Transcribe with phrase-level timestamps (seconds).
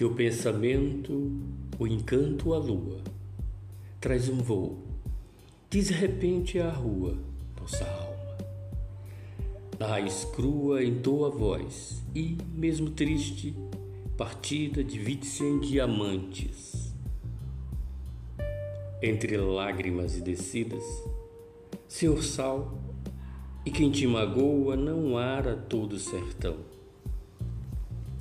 [0.00, 1.30] Teu pensamento,
[1.78, 3.02] o encanto, a lua,
[4.00, 4.78] traz um voo,
[5.68, 7.18] diz repente à rua,
[7.60, 8.38] nossa alma.
[9.78, 13.54] Na crua entoa a voz, e, mesmo triste,
[14.16, 16.94] partida divide-se em diamantes.
[19.02, 20.82] Entre lágrimas e descidas,
[21.86, 22.72] Senhor Sal,
[23.66, 26.56] e quem te magoa não ara todo o sertão.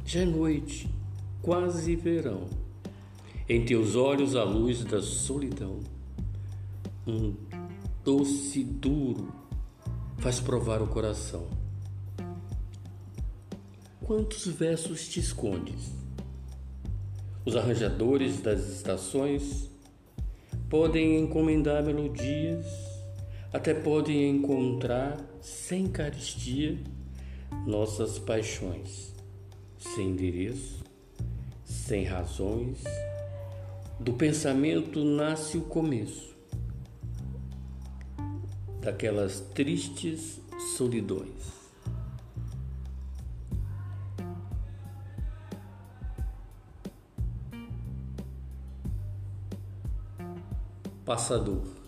[0.06, 0.99] Já é noite,
[1.42, 2.48] quase verão,
[3.48, 5.80] em teus olhos a luz da solidão.
[7.08, 7.34] Um
[8.04, 9.34] doce duro
[10.18, 11.48] faz provar o coração.
[14.06, 15.92] Quantos versos te escondes?
[17.46, 19.70] Os arranjadores das estações
[20.70, 22.66] podem encomendar melodias,
[23.52, 26.78] até podem encontrar sem caristia
[27.66, 29.16] nossas paixões,
[29.78, 30.84] sem endereço,
[31.90, 32.84] sem razões.
[34.00, 36.36] Do pensamento nasce o começo
[38.80, 40.40] daquelas tristes
[40.78, 41.58] solidões.
[51.04, 51.79] Passador